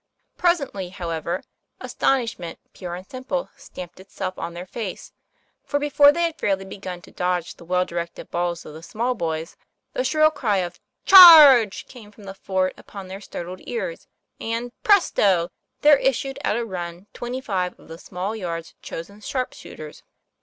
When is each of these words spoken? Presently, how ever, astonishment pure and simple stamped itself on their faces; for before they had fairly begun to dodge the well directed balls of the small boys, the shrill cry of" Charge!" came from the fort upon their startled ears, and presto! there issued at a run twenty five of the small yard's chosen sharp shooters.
Presently, 0.35 0.89
how 0.89 1.11
ever, 1.11 1.43
astonishment 1.79 2.57
pure 2.73 2.95
and 2.95 3.07
simple 3.07 3.51
stamped 3.55 3.99
itself 3.99 4.33
on 4.35 4.55
their 4.55 4.65
faces; 4.65 5.11
for 5.63 5.77
before 5.77 6.11
they 6.11 6.23
had 6.23 6.39
fairly 6.39 6.65
begun 6.65 7.03
to 7.03 7.11
dodge 7.11 7.53
the 7.53 7.65
well 7.65 7.85
directed 7.85 8.31
balls 8.31 8.65
of 8.65 8.73
the 8.73 8.81
small 8.81 9.13
boys, 9.13 9.55
the 9.93 10.03
shrill 10.03 10.31
cry 10.31 10.57
of" 10.57 10.79
Charge!" 11.15 11.85
came 11.87 12.09
from 12.11 12.23
the 12.23 12.33
fort 12.33 12.73
upon 12.77 13.09
their 13.09 13.21
startled 13.21 13.61
ears, 13.67 14.07
and 14.39 14.71
presto! 14.81 15.51
there 15.81 15.97
issued 15.99 16.39
at 16.43 16.57
a 16.57 16.65
run 16.65 17.05
twenty 17.13 17.39
five 17.39 17.79
of 17.79 17.87
the 17.87 17.99
small 17.99 18.35
yard's 18.35 18.73
chosen 18.81 19.21
sharp 19.21 19.53
shooters. 19.53 20.01